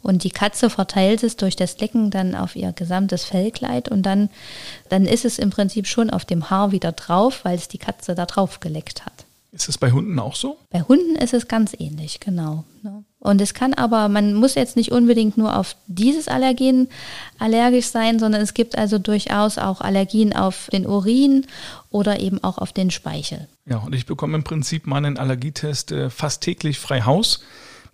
Und 0.00 0.24
die 0.24 0.30
Katze 0.30 0.70
verteilt 0.70 1.22
es 1.22 1.36
durch 1.36 1.54
das 1.54 1.78
Lecken 1.78 2.10
dann 2.10 2.34
auf 2.34 2.56
ihr 2.56 2.72
gesamtes 2.72 3.24
Fellkleid 3.24 3.90
und 3.90 4.04
dann, 4.04 4.30
dann 4.88 5.04
ist 5.04 5.26
es 5.26 5.38
im 5.38 5.50
Prinzip 5.50 5.86
schon 5.86 6.08
auf 6.08 6.24
dem 6.24 6.48
Haar 6.48 6.72
wieder 6.72 6.92
drauf, 6.92 7.40
weil 7.42 7.58
es 7.58 7.68
die 7.68 7.76
Katze 7.76 8.14
da 8.14 8.24
drauf 8.24 8.60
geleckt 8.60 9.04
hat. 9.04 9.26
Ist 9.52 9.68
es 9.68 9.76
bei 9.76 9.92
Hunden 9.92 10.18
auch 10.18 10.34
so? 10.34 10.56
Bei 10.70 10.80
Hunden 10.80 11.14
ist 11.16 11.34
es 11.34 11.46
ganz 11.46 11.76
ähnlich, 11.78 12.20
genau. 12.20 12.64
Und 13.22 13.40
es 13.40 13.54
kann 13.54 13.72
aber, 13.72 14.08
man 14.08 14.34
muss 14.34 14.56
jetzt 14.56 14.74
nicht 14.74 14.90
unbedingt 14.90 15.38
nur 15.38 15.56
auf 15.56 15.76
dieses 15.86 16.26
Allergen 16.26 16.88
allergisch 17.38 17.86
sein, 17.86 18.18
sondern 18.18 18.40
es 18.40 18.52
gibt 18.52 18.76
also 18.76 18.98
durchaus 18.98 19.58
auch 19.58 19.80
Allergien 19.80 20.34
auf 20.34 20.68
den 20.72 20.88
Urin 20.88 21.46
oder 21.88 22.18
eben 22.18 22.42
auch 22.42 22.58
auf 22.58 22.72
den 22.72 22.90
Speichel. 22.90 23.46
Ja, 23.64 23.76
und 23.76 23.94
ich 23.94 24.06
bekomme 24.06 24.36
im 24.36 24.42
Prinzip 24.42 24.88
meinen 24.88 25.18
Allergietest 25.18 25.92
äh, 25.92 26.10
fast 26.10 26.42
täglich 26.42 26.80
frei 26.80 27.02
Haus. 27.02 27.44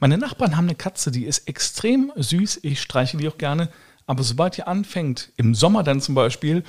Meine 0.01 0.17
Nachbarn 0.17 0.57
haben 0.57 0.65
eine 0.65 0.77
Katze, 0.77 1.11
die 1.11 1.27
ist 1.27 1.47
extrem 1.47 2.11
süß. 2.17 2.61
Ich 2.63 2.81
streiche 2.81 3.19
die 3.19 3.29
auch 3.29 3.37
gerne. 3.37 3.69
Aber 4.07 4.23
sobald 4.23 4.57
die 4.57 4.63
anfängt, 4.63 5.31
im 5.37 5.55
Sommer 5.55 5.83
dann 5.83 6.01
zum 6.01 6.15
Beispiel, 6.15 6.65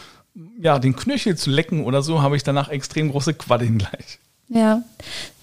ja, 0.59 0.79
den 0.79 0.97
Knöchel 0.97 1.37
zu 1.37 1.49
lecken 1.49 1.85
oder 1.85 2.01
so, 2.01 2.21
habe 2.21 2.35
ich 2.35 2.43
danach 2.43 2.67
extrem 2.67 3.09
große 3.11 3.35
Quaddeln 3.35 3.77
gleich. 3.77 4.19
Ja, 4.49 4.83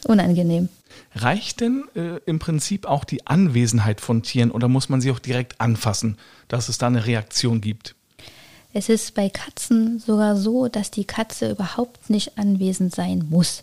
unangenehm. 0.04 0.68
Reicht 1.14 1.60
denn 1.60 1.84
äh, 1.94 2.18
im 2.26 2.38
Prinzip 2.38 2.86
auch 2.86 3.04
die 3.04 3.26
Anwesenheit 3.26 4.00
von 4.00 4.22
Tieren 4.22 4.50
oder 4.50 4.68
muss 4.68 4.88
man 4.88 5.00
sie 5.00 5.10
auch 5.10 5.18
direkt 5.18 5.60
anfassen, 5.60 6.16
dass 6.48 6.68
es 6.68 6.78
da 6.78 6.86
eine 6.86 7.06
Reaktion 7.06 7.60
gibt? 7.60 7.95
Es 8.78 8.90
ist 8.90 9.14
bei 9.14 9.30
Katzen 9.30 10.00
sogar 10.00 10.36
so, 10.36 10.68
dass 10.68 10.90
die 10.90 11.06
Katze 11.06 11.50
überhaupt 11.50 12.10
nicht 12.10 12.36
anwesend 12.36 12.94
sein 12.94 13.24
muss. 13.30 13.62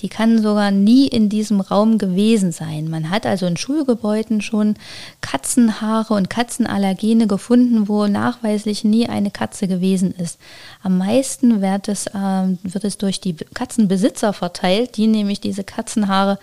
Die 0.00 0.08
kann 0.08 0.42
sogar 0.42 0.72
nie 0.72 1.06
in 1.06 1.28
diesem 1.28 1.60
Raum 1.60 1.96
gewesen 1.96 2.50
sein. 2.50 2.90
Man 2.90 3.08
hat 3.08 3.24
also 3.24 3.46
in 3.46 3.56
Schulgebäuden 3.56 4.40
schon 4.40 4.74
Katzenhaare 5.20 6.12
und 6.14 6.28
Katzenallergene 6.28 7.28
gefunden, 7.28 7.86
wo 7.86 8.08
nachweislich 8.08 8.82
nie 8.82 9.08
eine 9.08 9.30
Katze 9.30 9.68
gewesen 9.68 10.10
ist. 10.10 10.40
Am 10.82 10.98
meisten 10.98 11.62
wird 11.62 11.86
es, 11.86 12.08
äh, 12.08 12.56
wird 12.64 12.82
es 12.82 12.98
durch 12.98 13.20
die 13.20 13.34
Katzenbesitzer 13.34 14.32
verteilt, 14.32 14.96
die 14.96 15.06
nämlich 15.06 15.38
diese 15.38 15.62
Katzenhaare 15.62 16.36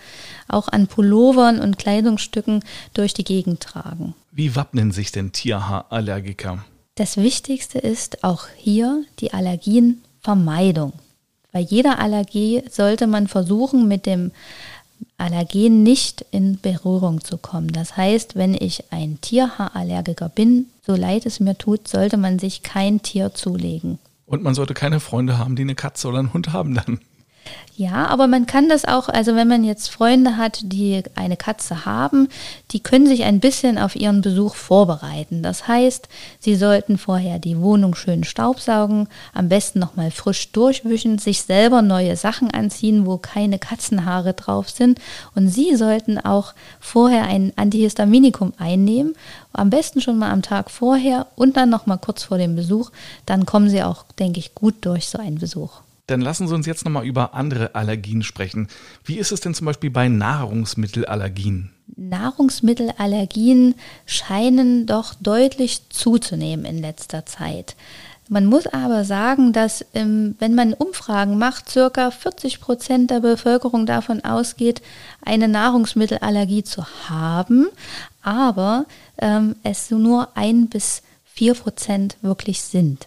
auch 0.48 0.68
an 0.68 0.86
Pullovern 0.86 1.60
und 1.60 1.76
Kleidungsstücken 1.76 2.64
durch 2.94 3.12
die 3.12 3.24
Gegend 3.24 3.60
tragen. 3.60 4.14
Wie 4.32 4.56
wappnen 4.56 4.90
sich 4.90 5.12
denn 5.12 5.32
Tierhaarallergiker? 5.32 6.64
Das 6.98 7.18
Wichtigste 7.18 7.78
ist 7.78 8.24
auch 8.24 8.46
hier 8.56 9.04
die 9.18 9.34
Allergienvermeidung. 9.34 10.94
Bei 11.52 11.60
jeder 11.60 11.98
Allergie 11.98 12.62
sollte 12.70 13.06
man 13.06 13.28
versuchen, 13.28 13.86
mit 13.86 14.06
dem 14.06 14.32
Allergen 15.18 15.82
nicht 15.82 16.24
in 16.30 16.58
Berührung 16.58 17.22
zu 17.22 17.36
kommen. 17.36 17.68
Das 17.68 17.98
heißt, 17.98 18.34
wenn 18.34 18.54
ich 18.54 18.84
ein 18.92 19.20
Tierhaarallergiker 19.20 20.30
bin, 20.30 20.68
so 20.86 20.96
leid 20.96 21.26
es 21.26 21.38
mir 21.38 21.58
tut, 21.58 21.86
sollte 21.86 22.16
man 22.16 22.38
sich 22.38 22.62
kein 22.62 23.02
Tier 23.02 23.34
zulegen. 23.34 23.98
Und 24.24 24.42
man 24.42 24.54
sollte 24.54 24.72
keine 24.72 24.98
Freunde 24.98 25.36
haben, 25.36 25.54
die 25.54 25.62
eine 25.62 25.74
Katze 25.74 26.08
oder 26.08 26.20
einen 26.20 26.32
Hund 26.32 26.54
haben 26.54 26.74
dann. 26.74 27.00
Ja, 27.78 28.06
aber 28.06 28.26
man 28.26 28.46
kann 28.46 28.70
das 28.70 28.86
auch, 28.86 29.10
also 29.10 29.36
wenn 29.36 29.48
man 29.48 29.62
jetzt 29.62 29.90
Freunde 29.90 30.38
hat, 30.38 30.60
die 30.62 31.02
eine 31.14 31.36
Katze 31.36 31.84
haben, 31.84 32.30
die 32.70 32.80
können 32.80 33.06
sich 33.06 33.24
ein 33.24 33.38
bisschen 33.38 33.76
auf 33.76 33.96
ihren 33.96 34.22
Besuch 34.22 34.54
vorbereiten. 34.54 35.42
Das 35.42 35.68
heißt, 35.68 36.08
sie 36.40 36.56
sollten 36.56 36.96
vorher 36.96 37.38
die 37.38 37.60
Wohnung 37.60 37.94
schön 37.94 38.24
staubsaugen, 38.24 39.08
am 39.34 39.50
besten 39.50 39.78
nochmal 39.78 40.10
frisch 40.10 40.52
durchwischen, 40.52 41.18
sich 41.18 41.42
selber 41.42 41.82
neue 41.82 42.16
Sachen 42.16 42.50
anziehen, 42.50 43.04
wo 43.04 43.18
keine 43.18 43.58
Katzenhaare 43.58 44.32
drauf 44.32 44.70
sind. 44.70 44.98
Und 45.34 45.50
sie 45.50 45.76
sollten 45.76 46.18
auch 46.18 46.54
vorher 46.80 47.26
ein 47.26 47.52
Antihistaminikum 47.56 48.54
einnehmen, 48.56 49.14
am 49.52 49.68
besten 49.68 50.00
schon 50.00 50.16
mal 50.16 50.30
am 50.30 50.40
Tag 50.40 50.70
vorher 50.70 51.26
und 51.36 51.58
dann 51.58 51.68
nochmal 51.68 51.98
kurz 51.98 52.22
vor 52.22 52.38
dem 52.38 52.56
Besuch. 52.56 52.90
Dann 53.26 53.44
kommen 53.44 53.68
sie 53.68 53.82
auch, 53.82 54.04
denke 54.18 54.38
ich, 54.38 54.54
gut 54.54 54.76
durch 54.80 55.08
so 55.08 55.18
einen 55.18 55.36
Besuch. 55.38 55.82
Dann 56.06 56.20
lassen 56.20 56.46
Sie 56.46 56.54
uns 56.54 56.66
jetzt 56.66 56.84
nochmal 56.84 57.04
über 57.04 57.34
andere 57.34 57.74
Allergien 57.74 58.22
sprechen. 58.22 58.68
Wie 59.04 59.18
ist 59.18 59.32
es 59.32 59.40
denn 59.40 59.54
zum 59.54 59.66
Beispiel 59.66 59.90
bei 59.90 60.08
Nahrungsmittelallergien? 60.08 61.70
Nahrungsmittelallergien 61.96 63.74
scheinen 64.06 64.86
doch 64.86 65.14
deutlich 65.14 65.88
zuzunehmen 65.88 66.64
in 66.64 66.78
letzter 66.78 67.26
Zeit. 67.26 67.74
Man 68.28 68.46
muss 68.46 68.66
aber 68.66 69.04
sagen, 69.04 69.52
dass 69.52 69.84
ähm, 69.94 70.34
wenn 70.40 70.54
man 70.54 70.74
Umfragen 70.74 71.38
macht, 71.38 71.70
circa 71.70 72.10
40 72.10 72.60
Prozent 72.60 73.10
der 73.10 73.20
Bevölkerung 73.20 73.86
davon 73.86 74.24
ausgeht, 74.24 74.82
eine 75.24 75.46
Nahrungsmittelallergie 75.46 76.64
zu 76.64 76.84
haben, 77.08 77.68
aber 78.22 78.86
ähm, 79.18 79.54
es 79.62 79.90
nur 79.92 80.36
ein 80.36 80.68
bis 80.68 81.02
vier 81.24 81.54
Prozent 81.54 82.16
wirklich 82.20 82.62
sind. 82.62 83.06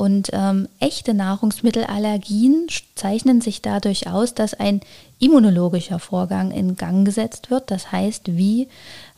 Und 0.00 0.30
ähm, 0.32 0.68
echte 0.78 1.12
Nahrungsmittelallergien 1.12 2.68
zeichnen 2.94 3.40
sich 3.40 3.62
dadurch 3.62 4.06
aus, 4.06 4.32
dass 4.32 4.54
ein 4.54 4.80
immunologischer 5.18 5.98
Vorgang 5.98 6.52
in 6.52 6.76
Gang 6.76 7.04
gesetzt 7.04 7.50
wird. 7.50 7.72
Das 7.72 7.90
heißt, 7.90 8.36
wie 8.36 8.68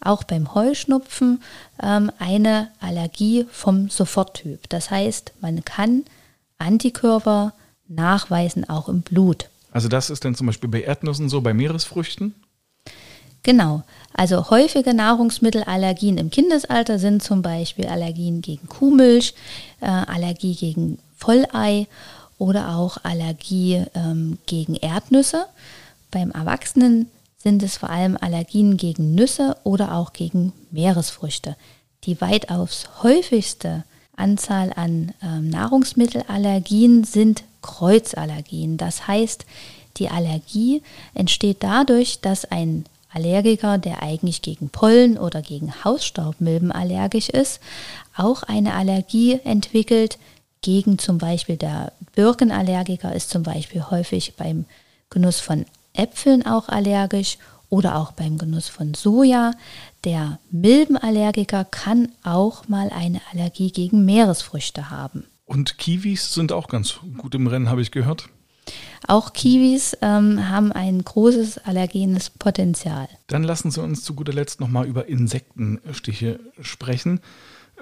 auch 0.01 0.25
beim 0.25 0.55
Heuschnupfen 0.55 1.43
ähm, 1.83 2.11
eine 2.19 2.69
Allergie 2.81 3.45
vom 3.51 3.91
Soforttyp. 3.91 4.71
Das 4.71 4.91
heißt, 4.91 5.33
man 5.43 5.67
kann 5.67 6.07
Antikörper 6.57 7.53
nachweisen, 7.87 8.67
auch 8.67 8.89
im 8.89 9.03
Blut. 9.03 9.51
Also 9.73 9.89
das 9.89 10.09
ist 10.09 10.25
dann 10.25 10.35
zum 10.35 10.47
Beispiel 10.47 10.71
bei 10.71 10.81
Erdnüssen 10.81 11.29
so, 11.29 11.43
bei 11.43 11.53
Meeresfrüchten? 11.53 12.35
Genau. 13.43 13.83
Also 14.13 14.51
häufige 14.51 14.93
Nahrungsmittelallergien 14.93 16.19
im 16.19 16.31
Kindesalter 16.31 16.99
sind 16.99 17.23
zum 17.23 17.43
Beispiel 17.43 17.87
Allergien 17.87 18.43
gegen 18.43 18.69
Kuhmilch, 18.69 19.35
äh, 19.81 19.87
Allergie 19.87 20.55
gegen 20.55 20.99
Vollei 21.17 21.87
oder 22.39 22.77
auch 22.77 22.99
Allergie 23.03 23.85
ähm, 23.95 24.39
gegen 24.47 24.75
Erdnüsse. 24.75 25.47
Beim 26.11 26.33
Erwachsenen 26.33 27.07
sind 27.39 27.63
es 27.63 27.79
vor 27.79 27.91
allem 27.91 28.19
Allergien 28.21 28.77
gegen 28.77 29.15
Nüsse 29.15 29.57
oder 29.65 29.95
auch 29.95 30.13
gegen 30.13 30.53
Meeresfrüchte. 30.71 31.57
Die 32.05 32.21
weitaus 32.21 32.89
häufigste 33.03 33.85
Anzahl 34.17 34.73
an 34.75 35.13
ähm, 35.23 35.49
Nahrungsmittelallergien 35.49 37.05
sind 37.05 37.45
Kreuzallergien. 37.63 38.77
Das 38.77 39.07
heißt, 39.07 39.47
die 39.97 40.09
Allergie 40.09 40.83
entsteht 41.15 41.59
dadurch, 41.61 42.21
dass 42.21 42.45
ein 42.45 42.85
Allergiker, 43.13 43.79
der 43.79 44.03
eigentlich 44.03 44.43
gegen 44.43 44.71
Pollen 44.71 45.19
oder 45.19 45.43
gegen 45.43 45.85
Hausstaubmilben 45.85 46.73
allergisch 46.73 47.29
ist, 47.29 47.61
auch 48.17 48.43
eine 48.43 48.75
Allergie 48.75 49.41
entwickelt. 49.45 50.19
Gegen 50.63 50.99
zum 50.99 51.19
Beispiel 51.19 51.57
der 51.57 51.93
Birkenallergiker 52.15 53.15
ist 53.15 53.31
zum 53.31 53.43
Beispiel 53.43 53.85
häufig 53.91 54.35
beim 54.37 54.67
Genuss 55.09 55.41
von 55.41 55.65
Äpfeln 55.95 56.47
auch 56.47 56.69
allergisch 56.69 57.39
oder 57.71 57.97
auch 57.97 58.13
beim 58.13 58.37
Genuss 58.37 58.69
von 58.69 58.95
Soja. 58.95 59.53
Der 60.05 60.39
Milbenallergiker 60.51 61.65
kann 61.65 62.11
auch 62.23 62.69
mal 62.69 62.91
eine 62.91 63.21
Allergie 63.33 63.71
gegen 63.71 64.05
Meeresfrüchte 64.05 64.91
haben. 64.91 65.25
Und 65.47 65.79
Kiwis 65.79 66.35
sind 66.35 66.53
auch 66.53 66.69
ganz 66.69 67.01
gut 67.17 67.35
im 67.35 67.47
Rennen, 67.47 67.71
habe 67.71 67.83
ich 67.83 67.91
gehört. 67.91 68.29
Auch 69.07 69.33
Kiwis 69.33 69.97
ähm, 70.03 70.49
haben 70.49 70.73
ein 70.73 71.03
großes 71.03 71.59
allergenes 71.59 72.31
Potenzial. 72.31 73.09
Dann 73.27 73.43
lassen 73.43 73.71
Sie 73.71 73.83
uns 73.83 74.05
zu 74.05 74.15
guter 74.15 74.33
Letzt 74.33 74.61
nochmal 74.61 74.87
über 74.87 75.09
Insektenstiche 75.09 76.39
sprechen. 76.61 77.21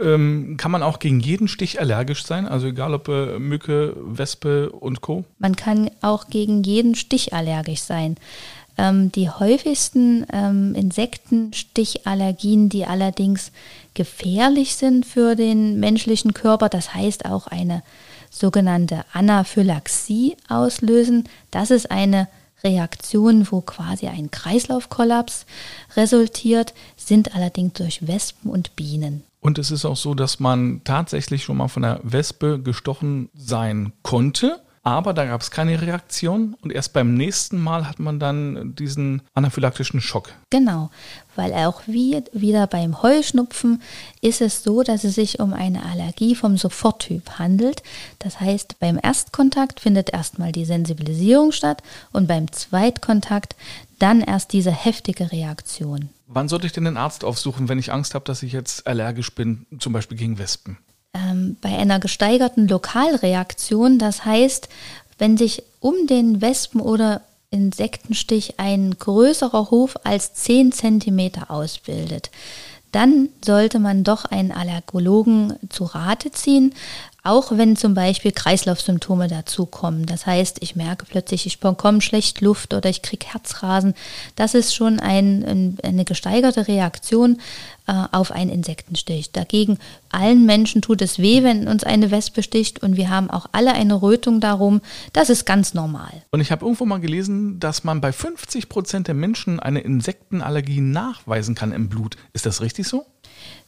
Ähm, 0.01 0.57
kann 0.57 0.71
man 0.71 0.83
auch 0.83 1.01
gegen 1.01 1.21
jeden 1.21 1.49
Stich 1.49 1.81
allergisch 1.81 2.25
sein? 2.25 2.47
Also 2.47 2.69
egal 2.69 2.95
ob 2.95 3.09
äh, 3.09 3.39
Mücke, 3.39 3.97
Wespe 3.97 4.71
und 4.71 5.01
Co. 5.01 5.25
Man 5.39 5.57
kann 5.57 5.91
auch 6.03 6.29
gegen 6.29 6.63
jeden 6.63 6.95
Stich 6.95 7.33
allergisch 7.33 7.81
sein. 7.81 8.17
Ähm, 8.77 9.11
die 9.11 9.29
häufigsten 9.29 10.25
ähm, 10.33 10.75
Insektenstichallergien, 10.77 12.69
die 12.69 12.87
allerdings 12.87 13.51
gefährlich 13.95 14.77
sind 14.77 15.05
für 15.05 15.35
den 15.35 15.81
menschlichen 15.81 16.33
Körper, 16.33 16.69
das 16.69 16.95
heißt 16.95 17.27
auch 17.27 17.49
eine 17.49 17.83
sogenannte 18.31 19.05
Anaphylaxie 19.13 20.37
auslösen. 20.49 21.29
Das 21.51 21.71
ist 21.71 21.91
eine 21.91 22.29
Reaktionen, 22.65 23.47
wo 23.51 23.61
quasi 23.61 24.09
ein 24.09 24.31
Kreislaufkollaps 24.31 25.47
resultiert, 25.97 26.75
sind 26.97 27.35
allerdings 27.35 27.75
durch 27.75 28.07
Wespen 28.07 28.51
und 28.51 28.75
Bienen. 28.77 29.23
Und 29.41 29.59
es 29.59 29.71
ist 29.71 29.85
auch 29.85 29.97
so, 29.97 30.15
dass 30.15 30.41
man 30.41 30.81
tatsächlich 30.85 31.45
schon 31.45 31.59
mal 31.59 31.69
von 31.69 31.83
der 31.83 32.01
Wespe 32.03 32.61
gestochen 32.61 33.31
sein 33.35 33.93
konnte 34.03 34.61
aber 34.83 35.13
da 35.15 35.25
gab 35.25 35.41
es 35.41 35.51
keine 35.51 35.81
Reaktion 35.81 36.57
und 36.63 36.73
erst 36.73 36.93
beim 36.93 37.15
nächsten 37.15 37.59
Mal 37.59 37.89
hat 37.89 37.99
man 37.99 38.19
dann 38.19 38.75
diesen 38.75 39.23
anaphylaktischen 39.35 40.01
Schock. 40.01 40.31
Genau, 40.51 40.91
weil 41.37 41.53
auch 41.53 41.83
wie, 41.87 42.23
wieder 42.33 42.67
beim 42.67 43.03
Heuschnupfen 43.03 43.83
ist 44.21 44.41
es 44.41 44.63
so, 44.63 44.83
dass 44.83 45.05
es 45.05 45.15
sich 45.15 45.41
um 45.41 45.53
eine 45.53 45.85
Allergie 45.85 46.35
vom 46.35 46.57
Soforttyp 46.57 47.39
handelt. 47.39 47.83
Das 48.19 48.41
heißt, 48.41 48.79
beim 48.81 48.99
Erstkontakt 49.03 49.81
findet 49.81 50.11
erstmal 50.11 50.53
die 50.53 50.65
Sensibilisierung 50.65 51.53
statt 51.53 51.83
und 52.13 52.27
beim 52.27 52.51
Zweitkontakt 52.51 53.57
dann 53.99 54.21
erst 54.21 54.53
diese 54.53 54.71
heftige 54.71 55.33
Reaktion. 55.33 56.11
Wann 56.27 56.49
sollte 56.49 56.67
ich 56.67 56.73
denn 56.73 56.85
den 56.85 56.97
Arzt 56.97 57.25
aufsuchen, 57.25 57.69
wenn 57.69 57.79
ich 57.79 57.93
Angst 57.93 58.15
habe, 58.15 58.25
dass 58.25 58.43
ich 58.43 58.53
jetzt 58.53 58.87
allergisch 58.87 59.35
bin, 59.35 59.67
zum 59.79 59.93
Beispiel 59.93 60.19
gegen 60.19 60.39
Wespen? 60.39 60.79
Ähm, 61.15 61.57
bei 61.61 61.77
einer 61.77 61.99
gesteigerten 61.99 62.69
Lokalreaktion. 62.69 63.99
Das 63.99 64.25
heißt, 64.25 64.69
wenn 65.19 65.37
sich 65.37 65.63
um 65.81 66.07
den 66.07 66.41
Wespen- 66.41 66.81
oder 66.81 67.23
Insektenstich 67.51 68.55
ein 68.59 68.97
größerer 68.99 69.71
Hof 69.71 69.97
als 70.05 70.35
10 70.35 70.73
cm 70.73 71.31
ausbildet, 71.49 72.31
dann 72.93 73.29
sollte 73.45 73.79
man 73.79 74.05
doch 74.05 74.25
einen 74.25 74.53
Allergologen 74.53 75.55
zu 75.69 75.85
Rate 75.85 76.31
ziehen, 76.31 76.75
auch 77.25 77.51
wenn 77.51 77.77
zum 77.77 77.95
Beispiel 77.95 78.33
Kreislaufsymptome 78.33 79.29
dazukommen. 79.29 80.07
Das 80.07 80.27
heißt, 80.27 80.59
ich 80.61 80.77
merke 80.77 81.05
plötzlich, 81.05 81.47
ich 81.47 81.61
bekomme 81.61 82.01
schlecht 82.01 82.41
Luft 82.41 82.73
oder 82.75 82.89
ich 82.89 83.03
kriege 83.03 83.27
Herzrasen. 83.27 83.95
Das 84.37 84.55
ist 84.55 84.75
schon 84.75 85.01
ein, 85.01 85.79
eine 85.83 86.05
gesteigerte 86.05 86.69
Reaktion 86.69 87.39
äh, 87.87 87.93
auf 88.13 88.31
einen 88.31 88.51
Insektenstich. 88.51 89.33
Dagegen, 89.33 89.79
allen 90.11 90.47
Menschen 90.47 90.81
tut 90.81 91.03
es 91.03 91.19
weh, 91.19 91.43
wenn 91.43 91.69
uns 91.69 91.85
eine 91.85 92.11
Wespe 92.11 92.43
sticht 92.43 92.83
und 92.83 92.97
wir 92.97 93.11
haben 93.11 93.31
auch 93.31 93.47
alle 93.53 93.73
eine 93.73 94.01
Rötung 94.01 94.41
darum. 94.41 94.81
Das 95.13 95.29
ist 95.29 95.45
ganz 95.45 95.75
normal. 95.75 96.23
Und 96.31 96.41
ich 96.41 96.53
habe 96.53 96.65
irgendwo 96.65 96.87
mal 96.87 97.01
gelesen, 97.01 97.59
dass 97.61 97.85
man 97.85 98.01
bei 98.01 98.13
50 98.13 98.69
Prozent 98.69 99.09
der 99.09 99.15
Menschen 99.15 99.59
eine 99.59 99.81
Insektenallergie 99.81 100.81
nachweisen 100.81 101.55
kann 101.55 101.73
im 101.73 101.89
Blut. 101.89 102.17
Ist 102.33 102.47
das 102.47 102.61
richtig 102.61 102.87
so? 102.87 103.05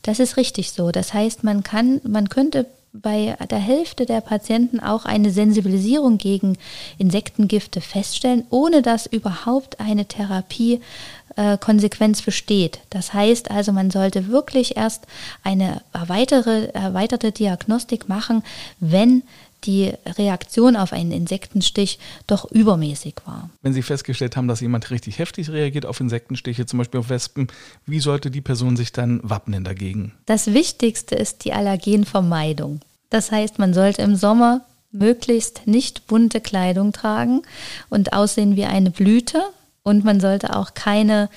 Das 0.03 0.21
ist 0.21 0.37
richtig 0.37 0.73
so. 0.73 0.93
Das 0.93 1.13
heißt, 1.13 1.45
man 1.45 1.63
kann, 1.63 2.01
man 2.05 2.29
könnte 2.29 2.67
bei 2.93 3.37
der 3.51 3.59
Hälfte 3.59 4.05
der 4.05 4.21
Patienten 4.21 4.81
auch 4.81 5.05
eine 5.05 5.31
Sensibilisierung 5.31 6.19
gegen 6.19 6.59
Insektengifte 6.99 7.81
feststellen, 7.81 8.45
ohne 8.51 8.83
dass 8.83 9.07
überhaupt 9.07 9.79
eine 9.79 10.07
Therapiekonsequenz 10.07 12.23
besteht. 12.23 12.81
Das 12.91 13.15
heißt 13.15 13.49
also, 13.51 13.73
man 13.73 13.93
sollte 13.93 14.27
wirklich 14.29 14.77
erst 14.77 15.07
eine 15.45 15.83
erweiterte 15.93 17.31
Diagnostik 17.31 18.09
machen, 18.09 18.43
wenn 18.81 19.23
die 19.65 19.93
Reaktion 20.07 20.77
auf 20.77 20.93
einen 20.93 21.13
Insektenstich 21.13 21.99
doch 22.27 22.51
übermäßig 22.51 23.17
war. 23.25 23.51
Wenn 23.63 23.73
Sie 23.73 23.83
festgestellt 23.83 24.37
haben, 24.37 24.49
dass 24.49 24.61
jemand 24.61 24.91
richtig 24.91 25.19
heftig 25.19 25.51
reagiert 25.51 25.87
auf 25.87 26.01
Insektenstiche, 26.01 26.67
zum 26.67 26.79
Beispiel 26.79 27.01
auf 27.01 27.09
Wespen, 27.09 27.49
wie 27.87 28.01
sollte 28.01 28.31
die 28.31 28.41
Person 28.41 28.77
sich 28.77 28.93
dann 28.93 29.21
wappnen 29.23 29.65
dagegen? 29.65 30.13
Das 30.27 30.53
Wichtigste 30.53 31.15
ist 31.15 31.45
die 31.45 31.53
Allergenvermeidung. 31.53 32.81
Das 33.11 33.33
heißt, 33.33 33.59
man 33.59 33.75
sollte 33.75 34.03
im 34.03 34.17
Sommer 34.17 34.63
möglichst 34.93 35.67
nicht 35.67 36.07
bunte 36.07 36.41
Kleidung 36.41 36.93
tragen 36.93 37.43
und 37.89 38.13
aussehen 38.13 38.57
wie 38.57 38.65
eine 38.65 38.91
Blüte. 38.91 39.43
Und 39.83 40.05
man 40.05 40.21
sollte 40.21 40.55
auch 40.57 40.75
keine 40.75 41.31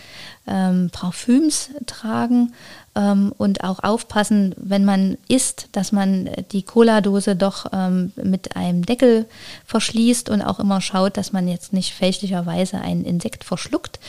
ähm, 0.48 0.90
Parfüms 0.92 1.70
tragen 1.86 2.54
ähm, 2.96 3.34
und 3.38 3.64
auch 3.64 3.84
aufpassen, 3.84 4.54
wenn 4.58 4.86
man 4.86 5.18
isst, 5.28 5.70
dass 5.72 5.92
man 5.92 6.30
die 6.52 6.64
Cola-Dose 6.64 7.36
doch 7.36 7.68
ähm, 7.72 8.12
mit 8.16 8.56
einem 8.56 8.86
Deckel 8.86 9.26
verschließt 9.66 10.30
und 10.30 10.42
auch 10.42 10.60
immer 10.60 10.82
schaut, 10.82 11.18
dass 11.18 11.32
man 11.32 11.48
jetzt 11.48 11.74
nicht 11.74 11.94
fälschlicherweise 11.94 12.80
ein 12.80 13.04
Insekt 13.06 13.44
verschluckt. 13.44 14.00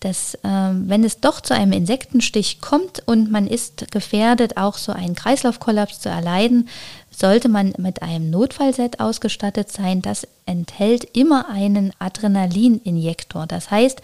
Dass, 0.00 0.36
ähm, 0.44 0.84
wenn 0.86 1.02
es 1.02 1.20
doch 1.20 1.40
zu 1.40 1.54
einem 1.54 1.72
Insektenstich 1.72 2.60
kommt 2.60 3.02
und 3.06 3.30
man 3.30 3.46
ist 3.46 3.90
gefährdet, 3.90 4.58
auch 4.58 4.76
so 4.76 4.92
einen 4.92 5.14
Kreislaufkollaps 5.14 6.00
zu 6.00 6.10
erleiden, 6.10 6.68
sollte 7.10 7.48
man 7.48 7.72
mit 7.78 8.02
einem 8.02 8.28
Notfallset 8.28 9.00
ausgestattet 9.00 9.72
sein. 9.72 10.02
Das 10.02 10.26
enthält 10.44 11.04
immer 11.16 11.48
einen 11.48 11.92
Adrenalininjektor. 11.98 13.46
Das 13.46 13.70
heißt, 13.70 14.02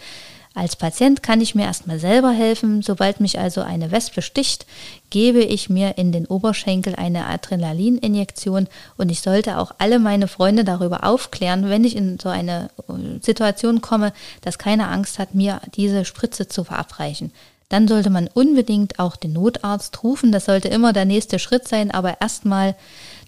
als 0.53 0.75
Patient 0.75 1.23
kann 1.23 1.39
ich 1.39 1.55
mir 1.55 1.63
erstmal 1.63 1.97
selber 1.97 2.31
helfen. 2.31 2.81
Sobald 2.81 3.21
mich 3.21 3.39
also 3.39 3.61
eine 3.61 3.91
Wespe 3.91 4.21
sticht, 4.21 4.65
gebe 5.09 5.39
ich 5.39 5.69
mir 5.69 5.97
in 5.97 6.11
den 6.11 6.25
Oberschenkel 6.25 6.95
eine 6.95 7.25
Adrenalininjektion 7.27 8.67
und 8.97 9.09
ich 9.09 9.21
sollte 9.21 9.57
auch 9.57 9.71
alle 9.77 9.97
meine 9.97 10.27
Freunde 10.27 10.65
darüber 10.65 11.05
aufklären, 11.05 11.69
wenn 11.69 11.85
ich 11.85 11.95
in 11.95 12.19
so 12.19 12.27
eine 12.27 12.69
äh, 12.89 13.19
Situation 13.21 13.79
komme, 13.79 14.11
dass 14.41 14.57
keiner 14.57 14.91
Angst 14.91 15.19
hat, 15.19 15.35
mir 15.35 15.61
diese 15.75 16.03
Spritze 16.03 16.49
zu 16.49 16.65
verabreichen. 16.65 17.31
Dann 17.69 17.87
sollte 17.87 18.09
man 18.09 18.27
unbedingt 18.27 18.99
auch 18.99 19.15
den 19.15 19.31
Notarzt 19.31 20.03
rufen. 20.03 20.33
Das 20.33 20.43
sollte 20.43 20.67
immer 20.67 20.91
der 20.91 21.05
nächste 21.05 21.39
Schritt 21.39 21.69
sein, 21.69 21.91
aber 21.91 22.19
erstmal 22.19 22.75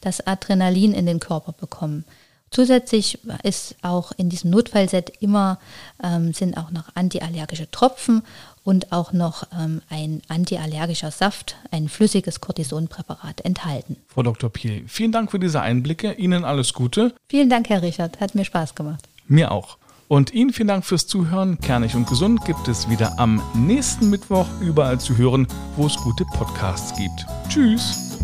das 0.02 0.28
Adrenalin 0.28 0.94
in 0.94 1.06
den 1.06 1.22
Körper 1.22 1.54
bekommen. 1.54 2.04
Zusätzlich 2.54 3.18
ist 3.42 3.76
auch 3.82 4.12
in 4.16 4.30
diesem 4.30 4.52
Notfallset 4.52 5.12
immer, 5.22 5.58
ähm, 6.04 6.34
sind 6.34 6.56
auch 6.56 6.70
noch 6.70 6.84
antiallergische 6.94 7.70
Tropfen 7.72 8.22
und 8.64 8.92
auch 8.92 9.12
noch 9.12 9.48
ähm, 9.60 9.82
ein 9.90 10.22
antiallergischer 10.28 11.10
Saft, 11.10 11.56
ein 11.72 11.90
flüssiges 11.90 12.42
Cortisonpräparat 12.42 13.42
enthalten. 13.42 13.98
Frau 14.08 14.22
Dr. 14.22 14.52
Piel, 14.52 14.84
vielen 14.88 15.12
Dank 15.12 15.32
für 15.32 15.40
diese 15.40 15.62
Einblicke. 15.62 16.14
Ihnen 16.14 16.46
alles 16.46 16.74
Gute. 16.74 17.16
Vielen 17.28 17.50
Dank, 17.50 17.70
Herr 17.70 17.82
Richard. 17.82 18.20
Hat 18.20 18.36
mir 18.36 18.46
Spaß 18.46 18.76
gemacht. 18.76 19.04
Mir 19.28 19.52
auch. 19.52 19.78
Und 20.08 20.32
Ihnen 20.32 20.54
vielen 20.54 20.68
Dank 20.68 20.86
fürs 20.86 21.08
Zuhören. 21.08 21.60
Kernig 21.60 21.96
und 21.96 22.08
gesund 22.08 22.46
gibt 22.46 22.68
es 22.68 22.88
wieder 22.88 23.18
am 23.18 23.42
nächsten 23.56 24.12
Mittwoch 24.12 24.46
überall 24.62 25.00
zu 25.00 25.18
hören, 25.18 25.48
wo 25.76 25.88
es 25.88 25.96
gute 25.96 26.24
Podcasts 26.26 26.96
gibt. 26.96 27.26
Tschüss. 27.50 28.20